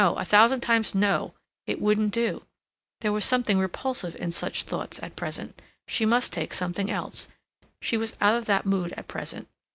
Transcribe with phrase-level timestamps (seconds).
[0.03, 2.41] A thousand times no!—it wouldn't do;
[3.01, 7.27] there was something repulsive in such thoughts at present; she must take something else;
[7.83, 9.47] she was out of that mood at present.